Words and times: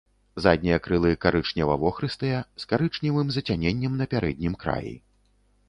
Заднія 0.43 0.77
крылы 0.87 1.11
карычнева-вохрыстыя, 1.25 2.39
з 2.63 2.73
карычневым 2.73 3.27
зацяненнем 3.39 3.93
на 4.03 4.11
пярэднім 4.17 4.53
краі. 4.65 4.95